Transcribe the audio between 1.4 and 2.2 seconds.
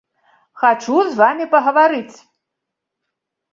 пагаварыць!